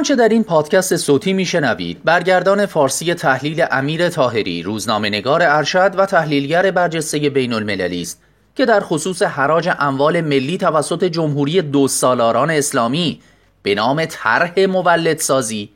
آنچه 0.00 0.16
در 0.16 0.28
این 0.28 0.44
پادکست 0.44 0.96
صوتی 0.96 1.32
میشنوید 1.32 2.04
برگردان 2.04 2.66
فارسی 2.66 3.14
تحلیل 3.14 3.66
امیر 3.70 4.08
تاهری 4.08 4.62
روزنامه 4.62 5.08
نگار 5.08 5.42
ارشد 5.42 5.98
و 5.98 6.06
تحلیلگر 6.06 6.70
برجسته 6.70 7.30
بین 7.30 7.52
المللی 7.52 8.02
است 8.02 8.22
که 8.54 8.66
در 8.66 8.80
خصوص 8.80 9.22
حراج 9.22 9.70
اموال 9.78 10.20
ملی 10.20 10.58
توسط 10.58 11.04
جمهوری 11.04 11.62
دو 11.62 11.88
سالاران 11.88 12.50
اسلامی 12.50 13.20
به 13.62 13.74
نام 13.74 14.04
طرح 14.04 14.60
مولدسازی 14.66 15.70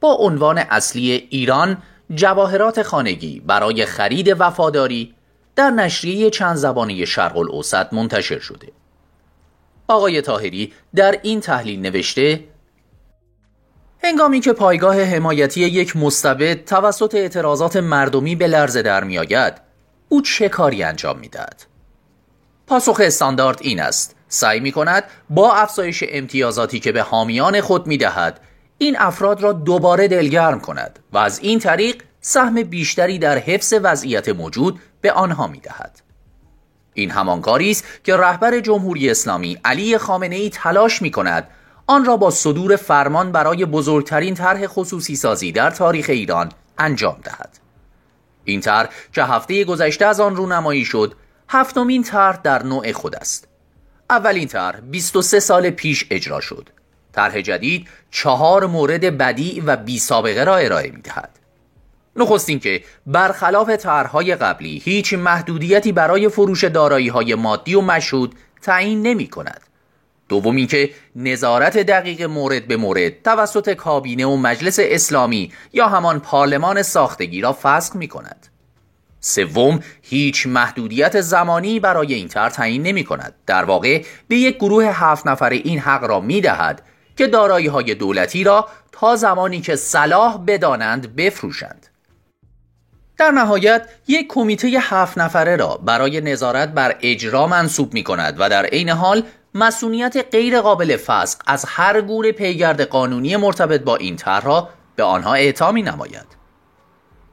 با 0.00 0.12
عنوان 0.12 0.58
اصلی 0.58 1.26
ایران 1.30 1.76
جواهرات 2.14 2.82
خانگی 2.82 3.42
برای 3.46 3.86
خرید 3.86 4.36
وفاداری 4.38 5.14
در 5.56 5.70
نشریه 5.70 6.30
چند 6.30 6.56
زبانه 6.56 7.04
شرق 7.04 7.36
الاوسط 7.36 7.92
منتشر 7.92 8.38
شده. 8.38 8.68
آقای 9.88 10.20
تاهری 10.20 10.72
در 10.94 11.18
این 11.22 11.40
تحلیل 11.40 11.80
نوشته 11.80 12.40
هنگامی 14.02 14.40
که 14.40 14.52
پایگاه 14.52 15.02
حمایتی 15.02 15.60
یک 15.60 15.96
مستبد 15.96 16.64
توسط 16.64 17.14
اعتراضات 17.14 17.76
مردمی 17.76 18.36
به 18.36 18.46
لرزه 18.46 18.82
در 18.82 19.04
میآید 19.04 19.54
او 20.08 20.22
چه 20.22 20.48
کاری 20.48 20.82
انجام 20.82 21.18
می‌دهد 21.18 21.62
پاسخ 22.66 23.00
استاندارد 23.04 23.58
این 23.60 23.80
است 23.80 24.16
سعی 24.28 24.60
می 24.60 24.72
کند 24.72 25.04
با 25.30 25.54
افزایش 25.54 26.04
امتیازاتی 26.08 26.80
که 26.80 26.92
به 26.92 27.02
حامیان 27.02 27.60
خود 27.60 27.86
می 27.86 27.96
دهد 27.96 28.40
این 28.78 28.96
افراد 28.98 29.42
را 29.42 29.52
دوباره 29.52 30.08
دلگرم 30.08 30.60
کند 30.60 30.98
و 31.12 31.18
از 31.18 31.38
این 31.38 31.58
طریق 31.58 32.02
سهم 32.20 32.62
بیشتری 32.62 33.18
در 33.18 33.38
حفظ 33.38 33.74
وضعیت 33.82 34.28
موجود 34.28 34.80
به 35.00 35.12
آنها 35.12 35.46
می 35.46 35.60
دهد. 35.60 36.00
این 36.94 37.10
همان 37.10 37.40
کاری 37.40 37.70
است 37.70 37.84
که 38.04 38.16
رهبر 38.16 38.60
جمهوری 38.60 39.10
اسلامی 39.10 39.58
علی 39.64 39.98
خامنه 39.98 40.36
ای 40.36 40.50
تلاش 40.50 41.02
می 41.02 41.10
کند 41.10 41.48
آن 41.90 42.04
را 42.04 42.16
با 42.16 42.30
صدور 42.30 42.76
فرمان 42.76 43.32
برای 43.32 43.64
بزرگترین 43.64 44.34
طرح 44.34 44.66
خصوصی 44.66 45.16
سازی 45.16 45.52
در 45.52 45.70
تاریخ 45.70 46.06
ایران 46.08 46.52
انجام 46.78 47.16
دهد. 47.24 47.58
این 48.44 48.60
طرح 48.60 48.88
که 49.12 49.24
هفته 49.24 49.64
گذشته 49.64 50.06
از 50.06 50.20
آن 50.20 50.36
رونمایی 50.36 50.84
شد 50.84 51.14
هفتمین 51.48 52.02
طرح 52.02 52.36
در 52.36 52.62
نوع 52.62 52.92
خود 52.92 53.16
است. 53.16 53.48
اولین 54.10 54.48
طرح 54.48 54.80
23 54.80 55.40
سال 55.40 55.70
پیش 55.70 56.06
اجرا 56.10 56.40
شد. 56.40 56.68
طرح 57.12 57.40
جدید 57.40 57.88
چهار 58.10 58.66
مورد 58.66 59.18
بدی 59.18 59.60
و 59.60 59.76
بی 59.76 59.98
سابقه 59.98 60.44
را 60.44 60.56
ارائه 60.56 60.90
می 60.90 61.02
دهد. 61.02 61.38
نخستین 62.16 62.60
که 62.60 62.82
برخلاف 63.06 63.70
طرحهای 63.70 64.34
قبلی 64.34 64.78
هیچ 64.78 65.14
محدودیتی 65.14 65.92
برای 65.92 66.28
فروش 66.28 66.64
دارایی 66.64 67.08
های 67.08 67.34
مادی 67.34 67.74
و 67.74 67.80
مشهود 67.80 68.34
تعیین 68.62 69.02
نمی 69.02 69.28
کند. 69.28 69.67
دومی 70.28 70.66
که 70.66 70.90
نظارت 71.16 71.78
دقیق 71.78 72.22
مورد 72.22 72.68
به 72.68 72.76
مورد 72.76 73.22
توسط 73.22 73.72
کابینه 73.72 74.26
و 74.26 74.36
مجلس 74.36 74.78
اسلامی 74.82 75.52
یا 75.72 75.88
همان 75.88 76.20
پارلمان 76.20 76.82
ساختگی 76.82 77.40
را 77.40 77.58
فسخ 77.62 77.96
می 77.96 78.08
کند 78.08 78.46
سوم 79.20 79.80
هیچ 80.02 80.46
محدودیت 80.46 81.20
زمانی 81.20 81.80
برای 81.80 82.14
این 82.14 82.28
طرح 82.28 82.48
تعیین 82.48 82.82
نمی 82.82 83.04
کند 83.04 83.34
در 83.46 83.64
واقع 83.64 84.02
به 84.28 84.36
یک 84.36 84.56
گروه 84.56 84.84
هفت 84.84 85.26
نفره 85.26 85.56
این 85.56 85.78
حق 85.78 86.04
را 86.04 86.20
می 86.20 86.40
دهد 86.40 86.82
که 87.16 87.26
دارایی 87.26 87.66
های 87.66 87.94
دولتی 87.94 88.44
را 88.44 88.68
تا 88.92 89.16
زمانی 89.16 89.60
که 89.60 89.76
صلاح 89.76 90.38
بدانند 90.46 91.16
بفروشند. 91.16 91.86
در 93.18 93.30
نهایت 93.30 93.88
یک 94.08 94.26
کمیته 94.28 94.68
هفت 94.68 95.18
نفره 95.18 95.56
را 95.56 95.76
برای 95.76 96.20
نظارت 96.20 96.68
بر 96.68 96.96
اجرا 97.00 97.46
منصوب 97.46 97.94
می 97.94 98.02
کند 98.02 98.36
و 98.38 98.48
در 98.48 98.66
عین 98.66 98.88
حال 98.88 99.22
مسئولیت 99.58 100.26
غیر 100.32 100.60
قابل 100.60 100.96
فسخ 100.96 101.38
از 101.46 101.64
هر 101.68 102.00
گونه 102.00 102.32
پیگرد 102.32 102.80
قانونی 102.80 103.36
مرتبط 103.36 103.80
با 103.80 103.96
این 103.96 104.16
طرح 104.16 104.68
به 104.96 105.02
آنها 105.02 105.34
اعطا 105.34 105.70
نماید 105.70 106.26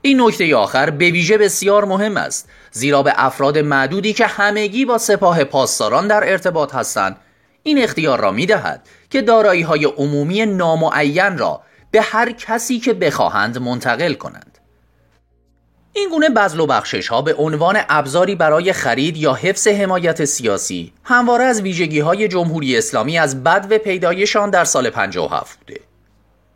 این 0.01 0.21
نکته 0.21 0.55
آخر 0.55 0.89
به 0.89 1.11
ویژه 1.11 1.37
بسیار 1.37 1.85
مهم 1.85 2.17
است 2.17 2.49
زیرا 2.71 3.03
به 3.03 3.13
افراد 3.15 3.57
معدودی 3.57 4.13
که 4.13 4.25
همگی 4.25 4.85
با 4.85 4.97
سپاه 4.97 5.43
پاسداران 5.43 6.07
در 6.07 6.31
ارتباط 6.31 6.75
هستند 6.75 7.17
این 7.63 7.83
اختیار 7.83 8.19
را 8.19 8.31
می 8.31 8.45
دهد 8.45 8.87
که 9.09 9.21
دارایی 9.21 9.61
های 9.61 9.85
عمومی 9.85 10.45
نامعین 10.45 11.37
را 11.37 11.61
به 11.91 12.01
هر 12.01 12.31
کسی 12.31 12.79
که 12.79 12.93
بخواهند 12.93 13.57
منتقل 13.57 14.13
کنند. 14.13 14.54
این 15.97 16.09
گونه 16.09 16.29
بزل 16.29 16.59
و 16.59 16.65
بخشش 16.65 17.07
ها 17.07 17.21
به 17.21 17.35
عنوان 17.35 17.77
ابزاری 17.89 18.35
برای 18.35 18.73
خرید 18.73 19.17
یا 19.17 19.33
حفظ 19.33 19.67
حمایت 19.67 20.25
سیاسی 20.25 20.93
همواره 21.03 21.43
از 21.43 21.61
ویژگی 21.61 21.99
های 21.99 22.27
جمهوری 22.27 22.77
اسلامی 22.77 23.19
از 23.19 23.43
بد 23.43 23.67
و 23.69 23.77
پیدایشان 23.77 24.49
در 24.49 24.65
سال 24.65 24.89
57 24.89 25.59
بوده 25.59 25.79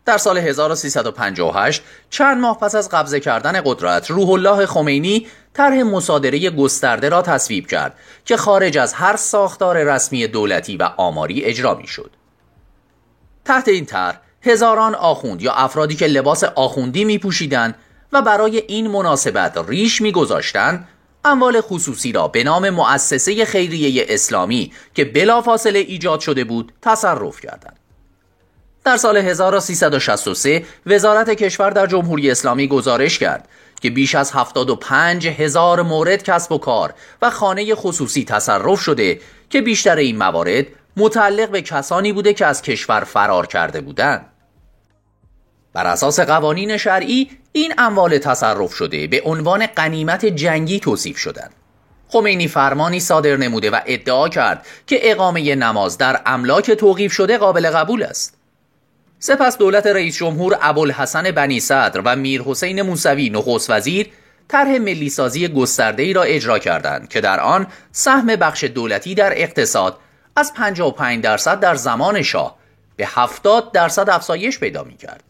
در 0.04 0.18
سال 0.18 0.38
1358 0.38 1.82
چند 2.10 2.40
ماه 2.40 2.58
پس 2.58 2.74
از 2.74 2.88
قبضه 2.88 3.20
کردن 3.20 3.60
قدرت 3.64 4.10
روح 4.10 4.30
الله 4.30 4.66
خمینی 4.66 5.26
طرح 5.54 5.82
مصادره 5.82 6.50
گسترده 6.50 7.08
را 7.08 7.22
تصویب 7.22 7.66
کرد 7.66 7.94
که 8.24 8.36
خارج 8.36 8.78
از 8.78 8.92
هر 8.92 9.16
ساختار 9.16 9.82
رسمی 9.82 10.26
دولتی 10.26 10.76
و 10.76 10.90
آماری 10.96 11.44
اجرا 11.44 11.74
می 11.74 11.86
شد. 11.86 12.10
تحت 13.44 13.68
این 13.68 13.86
طرح 13.86 14.20
هزاران 14.42 14.94
آخوند 14.94 15.42
یا 15.42 15.52
افرادی 15.52 15.94
که 15.96 16.06
لباس 16.06 16.44
آخوندی 16.44 17.04
می 17.04 17.18
پوشیدن 17.18 17.74
و 18.12 18.22
برای 18.22 18.62
این 18.68 18.86
مناسبت 18.86 19.64
ریش 19.68 20.00
می 20.00 20.12
گذاشتن 20.12 20.88
اموال 21.24 21.60
خصوصی 21.60 22.12
را 22.12 22.28
به 22.28 22.44
نام 22.44 22.70
مؤسسه 22.70 23.44
خیریه 23.44 24.06
اسلامی 24.08 24.72
که 24.94 25.04
بلافاصله 25.04 25.78
ایجاد 25.78 26.20
شده 26.20 26.44
بود 26.44 26.72
تصرف 26.82 27.40
کردند. 27.40 27.76
در 28.84 28.96
سال 28.96 29.16
1363 29.16 30.64
وزارت 30.86 31.30
کشور 31.30 31.70
در 31.70 31.86
جمهوری 31.86 32.30
اسلامی 32.30 32.68
گزارش 32.68 33.18
کرد 33.18 33.48
که 33.80 33.90
بیش 33.90 34.14
از 34.14 34.32
75 34.32 35.26
هزار 35.26 35.82
مورد 35.82 36.22
کسب 36.22 36.52
و 36.52 36.58
کار 36.58 36.94
و 37.22 37.30
خانه 37.30 37.74
خصوصی 37.74 38.24
تصرف 38.24 38.80
شده 38.80 39.20
که 39.50 39.60
بیشتر 39.62 39.96
این 39.96 40.16
موارد 40.18 40.66
متعلق 40.96 41.50
به 41.50 41.62
کسانی 41.62 42.12
بوده 42.12 42.34
که 42.34 42.46
از 42.46 42.62
کشور 42.62 43.00
فرار 43.00 43.46
کرده 43.46 43.80
بودند. 43.80 44.29
بر 45.72 45.86
اساس 45.86 46.20
قوانین 46.20 46.76
شرعی 46.76 47.30
این 47.52 47.74
اموال 47.78 48.18
تصرف 48.18 48.74
شده 48.74 49.06
به 49.06 49.22
عنوان 49.24 49.66
قنیمت 49.66 50.26
جنگی 50.26 50.80
توصیف 50.80 51.18
شدند. 51.18 51.54
خمینی 52.08 52.48
فرمانی 52.48 53.00
صادر 53.00 53.36
نموده 53.36 53.70
و 53.70 53.80
ادعا 53.86 54.28
کرد 54.28 54.66
که 54.86 55.10
اقامه 55.10 55.54
نماز 55.54 55.98
در 55.98 56.20
املاک 56.26 56.70
توقیف 56.70 57.12
شده 57.12 57.38
قابل 57.38 57.70
قبول 57.70 58.02
است. 58.02 58.36
سپس 59.18 59.58
دولت 59.58 59.86
رئیس 59.86 60.16
جمهور 60.16 60.58
ابوالحسن 60.60 61.30
بنی 61.30 61.60
صدر 61.60 62.00
و 62.04 62.16
میر 62.16 62.42
حسین 62.42 62.82
موسوی 62.82 63.30
نخست 63.30 63.70
وزیر 63.70 64.10
طرح 64.48 64.78
ملیسازی 64.78 65.48
گسترده 65.48 66.02
ای 66.02 66.12
را 66.12 66.22
اجرا 66.22 66.58
کردند 66.58 67.08
که 67.08 67.20
در 67.20 67.40
آن 67.40 67.66
سهم 67.92 68.26
بخش 68.26 68.64
دولتی 68.64 69.14
در 69.14 69.32
اقتصاد 69.42 69.98
از 70.36 70.54
55 70.54 71.24
درصد 71.24 71.60
در 71.60 71.74
زمان 71.74 72.22
شاه 72.22 72.56
به 72.96 73.06
70 73.06 73.72
درصد 73.72 74.10
افزایش 74.10 74.58
پیدا 74.58 74.84
می 74.84 74.96
کرد. 74.96 75.29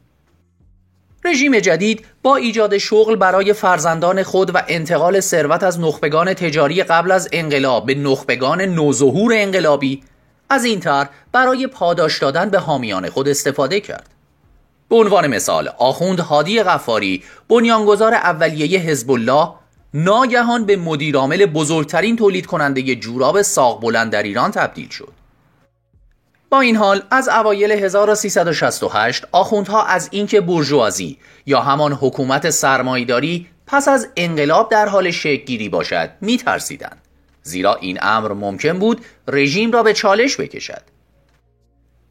رژیم 1.25 1.59
جدید 1.59 2.05
با 2.23 2.37
ایجاد 2.37 2.79
شغل 2.79 3.17
برای 3.17 3.53
فرزندان 3.53 4.23
خود 4.23 4.55
و 4.55 4.63
انتقال 4.69 5.21
ثروت 5.21 5.63
از 5.63 5.81
نخبگان 5.81 6.35
تجاری 6.35 6.83
قبل 6.83 7.11
از 7.11 7.29
انقلاب 7.33 7.87
به 7.87 7.95
نخبگان 7.95 8.61
نوظهور 8.61 9.33
انقلابی 9.35 10.03
از 10.51 10.65
این 10.65 10.81
طرح 10.81 11.09
برای 11.33 11.67
پاداش 11.67 12.19
دادن 12.19 12.51
به 12.51 12.59
حامیان 12.59 13.09
خود 13.11 13.29
استفاده 13.29 13.81
کرد. 13.81 14.11
به 14.89 14.97
عنوان 14.97 15.27
مثال 15.27 15.69
آخوند 15.79 16.21
هادی 16.21 16.63
غفاری 16.63 17.23
بنیانگذار 17.49 18.15
اولیه 18.15 18.81
حزب 18.81 19.11
الله 19.11 19.49
ناگهان 19.95 20.65
به 20.65 20.77
مدیرعامل 20.77 21.47
بزرگترین 21.47 22.17
تولید 22.17 22.47
کننده 22.47 22.95
جوراب 22.95 23.43
ساق 23.43 23.81
بلند 23.81 24.13
در 24.13 24.23
ایران 24.23 24.51
تبدیل 24.51 24.89
شد. 24.89 25.20
با 26.51 26.61
این 26.61 26.77
حال 26.77 27.03
از 27.11 27.29
اوایل 27.29 27.73
1368 27.73 29.25
آخوندها 29.33 29.85
از 29.85 30.09
اینکه 30.13 30.41
برجوازی 30.41 31.19
یا 31.47 31.61
همان 31.61 31.93
حکومت 31.93 32.51
سرمایداری 32.51 33.47
پس 33.67 33.89
از 33.89 34.09
انقلاب 34.17 34.71
در 34.71 34.89
حال 34.89 35.11
شکلگیری 35.11 35.69
باشد 35.69 36.11
میترسیدند. 36.21 37.03
زیرا 37.43 37.75
این 37.75 37.99
امر 38.03 38.33
ممکن 38.33 38.79
بود 38.79 39.05
رژیم 39.29 39.73
را 39.73 39.83
به 39.83 39.93
چالش 39.93 40.41
بکشد. 40.41 40.83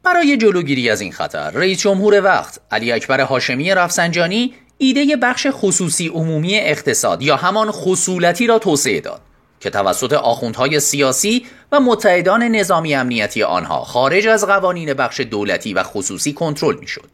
برای 0.02 0.36
جلوگیری 0.36 0.90
از 0.90 1.00
این 1.00 1.12
خطر 1.12 1.50
رئیس 1.50 1.78
جمهور 1.78 2.24
وقت 2.24 2.60
علی 2.70 2.92
اکبر 2.92 3.20
هاشمی 3.20 3.74
رفسنجانی 3.74 4.54
ایده 4.78 5.16
بخش 5.16 5.46
خصوصی 5.50 6.08
عمومی 6.08 6.58
اقتصاد 6.58 7.22
یا 7.22 7.36
همان 7.36 7.70
خصولتی 7.70 8.46
را 8.46 8.58
توسعه 8.58 9.00
داد. 9.00 9.20
که 9.60 9.70
توسط 9.70 10.12
آخوندهای 10.12 10.80
سیاسی 10.80 11.46
و 11.72 11.80
متحدان 11.80 12.42
نظامی 12.42 12.94
امنیتی 12.94 13.42
آنها 13.42 13.84
خارج 13.84 14.26
از 14.26 14.46
قوانین 14.46 14.94
بخش 14.94 15.20
دولتی 15.20 15.74
و 15.74 15.82
خصوصی 15.82 16.32
کنترل 16.32 16.76
می‌شد. 16.80 17.10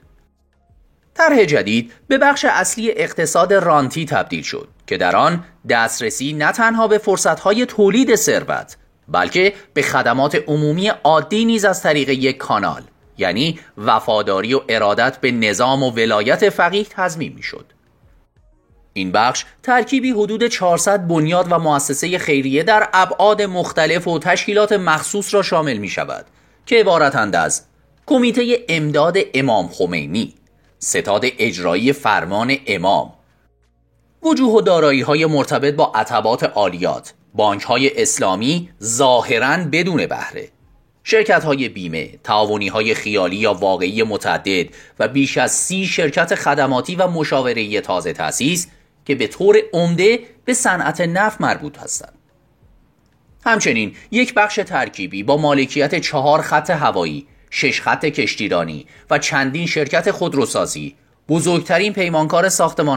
طرح 1.15 1.45
جدید 1.45 1.93
به 2.09 2.19
بخش 2.19 2.45
اصلی 2.45 2.91
اقتصاد 2.91 3.53
رانتی 3.53 4.05
تبدیل 4.05 4.43
شد 4.43 4.69
که 4.87 4.97
در 4.97 5.17
آن 5.17 5.45
دسترسی 5.69 6.33
نه 6.33 6.53
تنها 6.53 6.89
به 6.89 6.99
فرصتهای 6.99 7.67
تولید 7.67 8.15
ثروت 8.15 8.77
بلکه 9.09 9.53
به 9.75 9.83
خدمات 9.83 10.35
عمومی 10.47 10.89
عادی 10.89 11.45
نیز 11.45 11.65
از 11.65 11.83
طریق 11.83 12.09
یک 12.09 12.37
کانال 12.37 12.83
یعنی 13.19 13.61
وفاداری 13.79 14.55
و 14.55 14.61
ارادت 14.69 15.19
به 15.21 15.31
نظام 15.31 15.83
و 15.83 15.91
ولایت 15.91 16.49
فقیه 16.49 16.85
تضمین 16.91 17.33
می‌شد. 17.33 17.76
این 18.97 19.13
بخش 19.13 19.45
ترکیبی 19.63 20.11
حدود 20.11 20.47
400 20.47 21.09
بنیاد 21.09 21.47
و 21.51 21.59
مؤسسه 21.59 22.19
خیریه 22.19 22.63
در 22.63 22.89
ابعاد 22.93 23.43
مختلف 23.43 24.09
و 24.09 24.19
تشکیلات 24.19 24.73
مخصوص 24.73 25.35
را 25.35 25.43
شامل 25.43 25.77
می 25.77 25.89
شود 25.89 26.27
که 26.67 26.81
عبارتند 26.81 27.37
از 27.37 27.63
کمیته 28.07 28.65
امداد 28.69 29.17
امام 29.35 29.69
خمینی 29.69 30.35
ستاد 30.79 31.25
اجرایی 31.39 31.93
فرمان 31.93 32.57
امام 32.67 33.13
وجوه 34.23 34.53
و 34.53 34.61
دارایی 34.61 35.01
های 35.01 35.27
مرتبط 35.27 35.75
با 35.75 35.93
عطبات 35.95 36.45
عالیات 36.45 37.15
بانک 37.35 37.63
های 37.63 38.03
اسلامی 38.03 38.69
ظاهرا 38.83 39.57
بدون 39.73 40.07
بهره 40.07 40.49
شرکت 41.09 41.45
های 41.45 41.69
بیمه، 41.69 42.11
تعاونی 42.25 42.69
های 42.69 42.95
خیالی 42.95 43.37
یا 43.37 43.55
واقعی 43.55 44.03
متعدد 44.03 44.67
و 44.99 45.09
بیش 45.09 45.39
از 45.39 45.53
سی 45.53 45.87
شرکت 45.87 46.35
خدماتی 46.35 46.97
و 46.97 47.07
مشاوره 47.07 47.81
تازه 47.81 48.13
تأسیس 48.13 48.69
که 49.07 49.15
به 49.15 49.27
طور 49.27 49.57
عمده 49.73 50.19
به 50.45 50.55
صنعت 50.55 51.01
نفت 51.01 51.41
مربوط 51.41 51.79
هستند. 51.79 52.19
همچنین 53.45 53.97
یک 54.11 54.35
بخش 54.35 54.61
ترکیبی 54.67 55.23
با 55.23 55.37
مالکیت 55.37 56.01
چهار 56.01 56.43
خط 56.43 56.71
هوایی، 56.71 57.27
شش 57.51 57.81
خط 57.81 58.07
کشتیرانی 58.07 58.87
و 59.11 59.19
چندین 59.19 59.67
شرکت 59.67 60.11
خودروسازی 60.11 60.97
بزرگترین 61.29 61.93
پیمانکار 61.93 62.49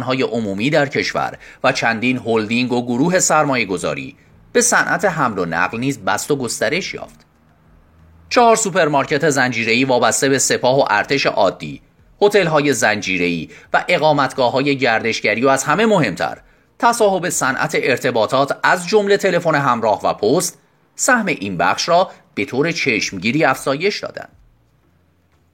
های 0.04 0.22
عمومی 0.22 0.70
در 0.70 0.86
کشور 0.86 1.38
و 1.64 1.72
چندین 1.72 2.18
هلدینگ 2.18 2.72
و 2.72 2.86
گروه 2.86 3.20
سرمایه 3.20 3.66
گذاری 3.66 4.16
به 4.54 4.62
صنعت 4.62 5.06
حمل 5.06 5.40
و 5.40 5.46
نقل 5.46 5.80
نیز 5.80 6.00
بست 6.00 6.32
و 6.32 6.36
گسترش 6.36 6.94
یافت. 6.94 7.26
چهار 8.30 8.56
سوپرمارکت 8.56 9.30
زنجیره‌ای 9.30 9.86
وابسته 9.86 10.30
به 10.30 10.40
سپاه 10.40 10.80
و 10.80 10.86
ارتش 10.90 11.26
عادی، 11.26 11.82
هتل‌های 12.22 12.74
زنجیره‌ای 12.74 13.50
و 13.74 13.86
اقامتگاه‌های 13.88 14.78
گردشگری 14.78 15.46
و 15.46 15.50
از 15.50 15.64
همه 15.64 15.86
مهمتر 15.86 16.38
تصاحب 16.80 17.30
صنعت 17.30 17.78
ارتباطات 17.84 18.58
از 18.64 18.88
جمله 18.88 19.18
تلفن 19.18 19.56
همراه 19.56 20.02
و 20.04 20.14
پست 20.14 20.60
سهم 20.96 21.26
این 21.26 21.58
بخش 21.58 21.90
را 21.90 22.12
به 22.36 22.46
طور 22.46 22.72
چشمگیری 22.72 23.44
افزایش 23.46 24.00
دادند. 24.00 24.30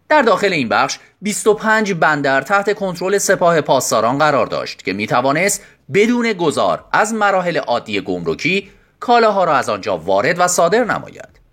در 0.09 0.21
داخل 0.21 0.53
این 0.53 0.69
بخش 0.69 0.99
25 1.21 1.93
بندر 1.93 2.41
تحت 2.41 2.73
کنترل 2.73 3.17
سپاه 3.17 3.61
پاسداران 3.61 4.17
قرار 4.17 4.47
داشت 4.47 4.85
که 4.85 4.93
می 4.93 5.07
توانست 5.07 5.61
بدون 5.93 6.33
گذار 6.33 6.85
از 6.91 7.13
مراحل 7.13 7.57
عادی 7.57 8.01
گمرکی 8.01 8.69
کالاها 8.99 9.43
را 9.43 9.55
از 9.55 9.69
آنجا 9.69 9.97
وارد 9.97 10.39
و 10.39 10.47
صادر 10.47 10.83
نماید. 10.83 11.44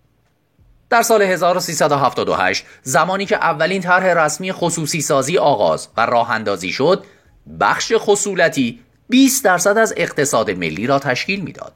در 0.92 1.02
سال 1.02 1.22
1378 1.22 2.64
زمانی 2.82 3.26
که 3.26 3.36
اولین 3.36 3.82
طرح 3.82 4.24
رسمی 4.24 4.52
خصوصی 4.52 5.00
سازی 5.00 5.38
آغاز 5.38 5.88
و 5.96 6.06
راه 6.06 6.30
اندازی 6.30 6.72
شد 6.72 7.04
بخش 7.60 7.92
خصولتی 7.96 8.80
20 9.08 9.44
درصد 9.44 9.78
از 9.78 9.94
اقتصاد 9.96 10.50
ملی 10.50 10.86
را 10.86 10.98
تشکیل 10.98 11.40
می‌داد. 11.40 11.72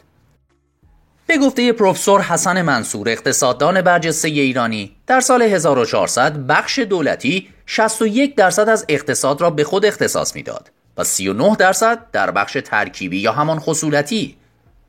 به 1.26 1.38
گفته 1.38 1.72
پروفسور 1.72 2.20
حسن 2.20 2.62
منصور 2.62 3.08
اقتصاددان 3.08 3.82
برجسته 3.82 4.28
ایرانی 4.28 4.96
در 5.06 5.20
سال 5.20 5.42
1400 5.42 6.46
بخش 6.46 6.78
دولتی 6.78 7.48
61 7.66 8.34
درصد 8.34 8.68
از 8.68 8.84
اقتصاد 8.88 9.40
را 9.40 9.50
به 9.50 9.64
خود 9.64 9.86
اختصاص 9.86 10.34
می‌داد 10.34 10.72
و 10.96 11.04
39 11.04 11.56
درصد 11.56 12.10
در 12.12 12.30
بخش 12.30 12.58
ترکیبی 12.64 13.18
یا 13.18 13.32
همان 13.32 13.58
خصولتی 13.58 14.36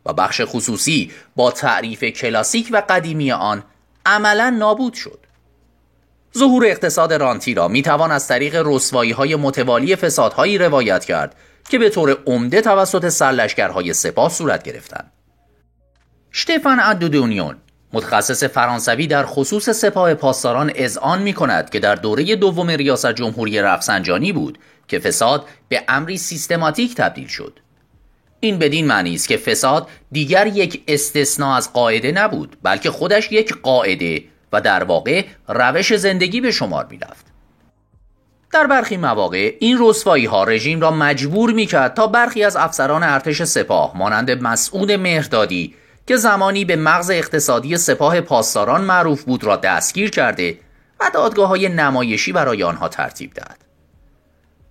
و 0.05 0.13
بخش 0.13 0.41
خصوصی 0.45 1.11
با 1.35 1.51
تعریف 1.51 2.03
کلاسیک 2.03 2.69
و 2.71 2.83
قدیمی 2.89 3.31
آن 3.31 3.63
عملا 4.07 4.49
نابود 4.49 4.93
شد. 4.93 5.19
ظهور 6.37 6.65
اقتصاد 6.65 7.13
رانتی 7.13 7.53
را 7.53 7.67
می‌توان 7.67 8.11
از 8.11 8.27
طریق 8.27 8.61
رسوایی 8.65 9.11
های 9.11 9.35
متوالی 9.35 9.95
فسادهایی 9.95 10.57
روایت 10.57 11.05
کرد 11.05 11.35
که 11.69 11.77
به 11.77 11.89
طور 11.89 12.17
عمده 12.25 12.61
توسط 12.61 13.09
سرلشکرهای 13.09 13.93
سپاه 13.93 14.29
صورت 14.29 14.63
گرفتند. 14.63 15.11
شتفان 16.31 16.79
ادودونیون 16.79 17.57
متخصص 17.93 18.43
فرانسوی 18.43 19.07
در 19.07 19.25
خصوص 19.25 19.69
سپاه 19.69 20.13
پاسداران 20.13 20.71
اذعان 20.75 21.21
می 21.21 21.33
کند 21.33 21.69
که 21.69 21.79
در 21.79 21.95
دوره 21.95 22.35
دوم 22.35 22.69
ریاست 22.69 23.13
جمهوری 23.13 23.61
رفسنجانی 23.61 24.33
بود 24.33 24.59
که 24.87 24.99
فساد 24.99 25.45
به 25.69 25.83
امری 25.87 26.17
سیستماتیک 26.17 26.95
تبدیل 26.95 27.27
شد. 27.27 27.59
این 28.39 28.59
بدین 28.59 28.87
معنی 28.87 29.13
است 29.13 29.27
که 29.27 29.37
فساد 29.37 29.87
دیگر 30.11 30.47
یک 30.47 30.83
استثناء 30.87 31.57
از 31.57 31.73
قاعده 31.73 32.11
نبود 32.11 32.57
بلکه 32.63 32.91
خودش 32.91 33.31
یک 33.31 33.53
قاعده 33.61 34.23
و 34.53 34.61
در 34.61 34.83
واقع 34.83 35.25
روش 35.47 35.95
زندگی 35.95 36.41
به 36.41 36.51
شمار 36.51 36.87
می 36.89 36.97
رفت. 36.97 37.25
در 38.53 38.67
برخی 38.67 38.97
مواقع 38.97 39.55
این 39.59 39.77
رسوایی 39.79 40.25
ها 40.25 40.43
رژیم 40.43 40.81
را 40.81 40.91
مجبور 40.91 41.51
می 41.51 41.65
کرد 41.65 41.93
تا 41.93 42.07
برخی 42.07 42.43
از 42.43 42.55
افسران 42.55 43.03
ارتش 43.03 43.43
سپاه 43.43 43.97
مانند 43.97 44.31
مسعود 44.31 44.91
مهردادی 44.91 45.75
که 46.07 46.17
زمانی 46.17 46.65
به 46.65 46.75
مغز 46.75 47.09
اقتصادی 47.09 47.77
سپاه 47.77 48.21
پاسداران 48.21 48.81
معروف 48.81 49.23
بود 49.23 49.43
را 49.43 49.55
دستگیر 49.55 50.09
کرده 50.09 50.57
و 50.99 51.11
دادگاه 51.13 51.49
های 51.49 51.69
نمایشی 51.69 52.31
برای 52.31 52.63
آنها 52.63 52.87
ترتیب 52.87 53.33
داد. 53.33 53.66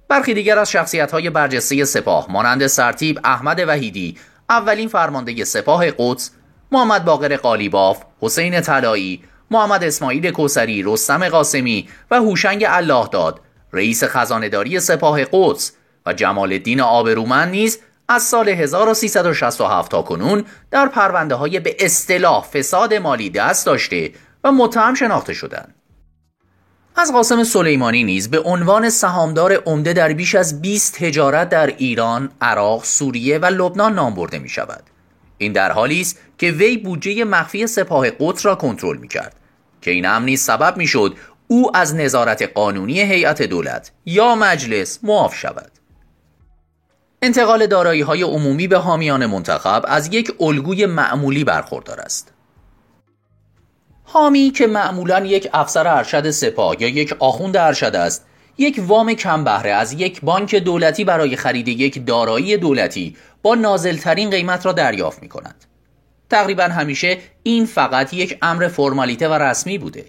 برخی 0.08 0.34
دیگر 0.34 0.58
از 0.58 0.70
شخصیت 0.70 1.12
های 1.12 1.30
برجسته 1.30 1.84
سپاه 1.84 2.26
مانند 2.30 2.66
سرتیب 2.66 3.20
احمد 3.24 3.60
وحیدی 3.68 4.16
اولین 4.50 4.88
فرمانده 4.88 5.44
سپاه 5.44 5.90
قدس 5.98 6.30
محمد 6.72 7.04
باقر 7.04 7.36
قالیباف 7.36 8.02
حسین 8.20 8.60
طلایی 8.60 9.22
محمد 9.50 9.84
اسماعیل 9.84 10.30
کوسری 10.30 10.82
رستم 10.82 11.28
قاسمی 11.28 11.88
و 12.10 12.16
هوشنگ 12.16 12.64
الله 12.68 13.08
داد 13.08 13.40
رئیس 13.72 14.04
خزانداری 14.04 14.80
سپاه 14.80 15.24
قدس 15.32 15.72
و 16.06 16.12
جمال 16.12 16.52
الدین 16.52 16.80
آبرومند 16.80 17.48
نیز 17.50 17.78
از 18.08 18.22
سال 18.22 18.48
1367 18.48 19.90
تا 19.90 20.02
کنون 20.02 20.44
در 20.70 20.86
پرونده 20.86 21.34
های 21.34 21.60
به 21.60 21.76
اصطلاح 21.78 22.44
فساد 22.44 22.94
مالی 22.94 23.30
دست 23.30 23.66
داشته 23.66 24.12
و 24.44 24.52
متهم 24.52 24.94
شناخته 24.94 25.32
شدند. 25.32 25.74
از 26.98 27.12
قاسم 27.12 27.44
سلیمانی 27.44 28.04
نیز 28.04 28.30
به 28.30 28.40
عنوان 28.40 28.90
سهامدار 28.90 29.52
عمده 29.52 29.92
در 29.92 30.12
بیش 30.12 30.34
از 30.34 30.60
20 30.60 30.94
تجارت 30.98 31.48
در 31.48 31.66
ایران، 31.66 32.30
عراق، 32.40 32.84
سوریه 32.84 33.38
و 33.38 33.46
لبنان 33.46 33.94
نام 33.94 34.14
برده 34.14 34.38
می 34.38 34.48
شود. 34.48 34.82
این 35.38 35.52
در 35.52 35.72
حالی 35.72 36.00
است 36.00 36.18
که 36.38 36.50
وی 36.50 36.76
بودجه 36.76 37.24
مخفی 37.24 37.66
سپاه 37.66 38.10
قدس 38.10 38.46
را 38.46 38.54
کنترل 38.54 38.96
می 38.96 39.08
کرد 39.08 39.36
که 39.80 39.90
این 39.90 40.06
امر 40.06 40.24
نیز 40.24 40.40
سبب 40.40 40.76
می 40.76 40.86
شد 40.86 41.16
او 41.48 41.76
از 41.76 41.94
نظارت 41.94 42.42
قانونی 42.42 43.00
هیئت 43.00 43.42
دولت 43.42 43.92
یا 44.06 44.34
مجلس 44.34 44.98
معاف 45.02 45.34
شود. 45.34 45.72
انتقال 47.22 47.66
دارایی 47.66 48.00
های 48.00 48.22
عمومی 48.22 48.68
به 48.68 48.78
حامیان 48.78 49.26
منتخب 49.26 49.84
از 49.88 50.14
یک 50.14 50.32
الگوی 50.40 50.86
معمولی 50.86 51.44
برخوردار 51.44 52.00
است. 52.00 52.35
حامی 54.08 54.50
که 54.50 54.66
معمولا 54.66 55.24
یک 55.24 55.48
افسر 55.52 55.88
ارشد 55.88 56.30
سپاه 56.30 56.82
یا 56.82 56.88
یک 56.88 57.16
آخوند 57.18 57.56
ارشد 57.56 57.96
است 57.96 58.26
یک 58.58 58.82
وام 58.86 59.14
کم 59.14 59.44
بهره 59.44 59.70
از 59.70 59.92
یک 59.92 60.20
بانک 60.20 60.54
دولتی 60.54 61.04
برای 61.04 61.36
خرید 61.36 61.68
یک 61.68 62.06
دارایی 62.06 62.56
دولتی 62.56 63.16
با 63.42 63.54
نازلترین 63.54 64.30
قیمت 64.30 64.66
را 64.66 64.72
دریافت 64.72 65.22
می 65.22 65.28
کند. 65.28 65.64
تقریبا 66.30 66.62
همیشه 66.62 67.18
این 67.42 67.66
فقط 67.66 68.14
یک 68.14 68.38
امر 68.42 68.68
فرمالیته 68.68 69.28
و 69.28 69.32
رسمی 69.32 69.78
بوده. 69.78 70.04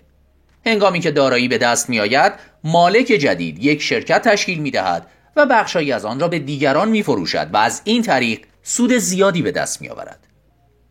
هنگامی 0.66 1.00
که 1.00 1.12
دارایی 1.12 1.48
به 1.48 1.58
دست 1.58 1.90
می 1.90 2.00
آید 2.00 2.34
مالک 2.64 3.06
جدید 3.06 3.64
یک 3.64 3.82
شرکت 3.82 4.22
تشکیل 4.22 4.60
می 4.60 4.72
دهد 4.72 5.08
و 5.36 5.46
بخشایی 5.46 5.92
از 5.92 6.06
آن 6.06 6.20
را 6.20 6.28
به 6.28 6.40
دیگران 6.40 6.90
می 6.90 7.04
فروشد 7.04 7.50
و 7.54 7.58
از 7.58 7.82
این 7.84 8.02
طریق 8.02 8.40
سود 8.64 8.98
زیادی 8.98 9.42
به 9.42 9.52
دست 9.52 9.82
می 9.82 9.90
آورد. 9.90 10.27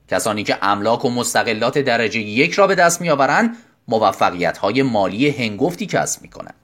کسانی 0.08 0.42
که 0.42 0.58
املاک 0.62 1.04
و 1.04 1.10
مستقلات 1.10 1.78
درجه 1.78 2.20
یک 2.20 2.52
را 2.52 2.66
به 2.66 2.74
دست 2.74 3.00
می 3.00 3.10
آورند 3.10 3.56
موفقیت 3.88 4.58
های 4.58 4.82
مالی 4.82 5.30
هنگفتی 5.30 5.86
کسب 5.86 6.22
می 6.22 6.28
کنند. 6.28 6.54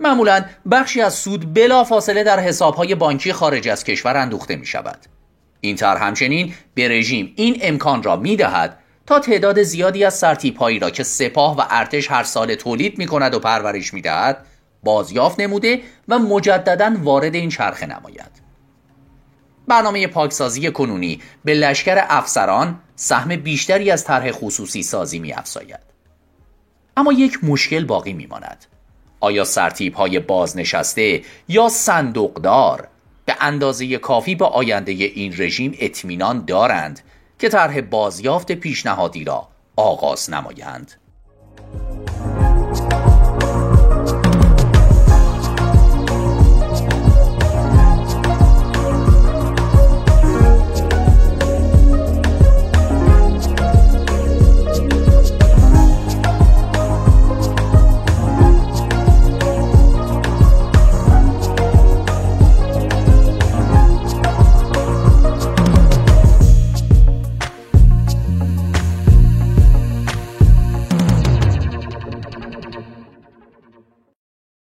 معمولا 0.00 0.44
بخشی 0.70 1.00
از 1.00 1.14
سود 1.14 1.54
بلا 1.54 1.84
فاصله 1.84 2.24
در 2.24 2.40
حساب 2.40 2.74
های 2.74 2.94
بانکی 2.94 3.32
خارج 3.32 3.68
از 3.68 3.84
کشور 3.84 4.16
اندوخته 4.16 4.56
می 4.56 4.66
شود. 4.66 4.98
این 5.60 5.76
طرح 5.76 6.04
همچنین 6.04 6.54
به 6.74 6.88
رژیم 6.88 7.32
این 7.36 7.58
امکان 7.62 8.02
را 8.02 8.16
می 8.16 8.36
دهد 8.36 8.78
تا 9.06 9.18
تعداد 9.18 9.62
زیادی 9.62 10.04
از 10.04 10.14
سرتیپ 10.14 10.58
هایی 10.58 10.78
را 10.78 10.90
که 10.90 11.02
سپاه 11.02 11.56
و 11.56 11.62
ارتش 11.70 12.10
هر 12.10 12.22
سال 12.22 12.54
تولید 12.54 12.98
می 12.98 13.06
کند 13.06 13.34
و 13.34 13.38
پرورش 13.38 13.94
می 13.94 14.00
دهد 14.00 14.46
بازیافت 14.82 15.40
نموده 15.40 15.80
و 16.08 16.18
مجددا 16.18 16.94
وارد 17.02 17.34
این 17.34 17.48
چرخه 17.48 17.86
نماید. 17.86 18.41
برنامه 19.68 20.06
پاکسازی 20.06 20.70
کنونی 20.70 21.20
به 21.44 21.54
لشکر 21.54 22.04
افسران 22.08 22.78
سهم 22.96 23.36
بیشتری 23.36 23.90
از 23.90 24.04
طرح 24.04 24.32
خصوصی 24.32 24.82
سازی 24.82 25.18
می 25.18 25.32
افزاید. 25.32 25.80
اما 26.96 27.12
یک 27.12 27.44
مشکل 27.44 27.84
باقی 27.84 28.12
می 28.12 28.26
ماند. 28.26 28.64
آیا 29.20 29.44
سرتیب 29.44 29.94
های 29.94 30.20
بازنشسته 30.20 31.22
یا 31.48 31.68
صندوقدار 31.68 32.88
به 33.24 33.36
اندازه 33.40 33.98
کافی 33.98 34.34
با 34.34 34.46
آینده 34.46 34.92
این 34.92 35.34
رژیم 35.38 35.76
اطمینان 35.80 36.44
دارند 36.44 37.00
که 37.38 37.48
طرح 37.48 37.80
بازیافت 37.80 38.52
پیشنهادی 38.52 39.24
را 39.24 39.48
آغاز 39.76 40.30
نمایند؟ 40.30 40.92